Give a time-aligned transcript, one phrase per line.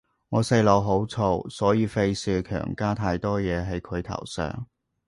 [0.29, 4.65] 我細佬好燥，所以費事強加太多嘢係佢頭上